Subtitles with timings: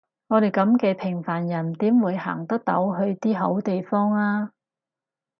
[0.29, 4.51] 我哋噉嘅平凡人點會行得到去啲好地方呀？